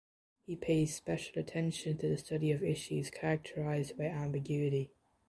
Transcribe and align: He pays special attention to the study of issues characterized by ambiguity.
He 0.47 0.55
pays 0.55 0.95
special 0.95 1.37
attention 1.39 1.99
to 1.99 2.07
the 2.09 2.17
study 2.17 2.49
of 2.51 2.63
issues 2.63 3.11
characterized 3.11 3.99
by 3.99 4.05
ambiguity. 4.05 4.89